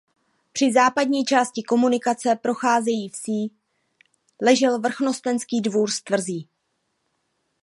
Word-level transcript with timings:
Při 0.53 0.73
západní 0.73 1.25
části 1.25 1.63
komunikace 1.63 2.35
procházející 2.35 3.09
vsí 3.19 3.51
ležel 4.41 4.79
vrchnostenský 4.81 5.61
dvůr 5.61 5.91
s 5.91 6.01
tvrzí. 6.01 6.49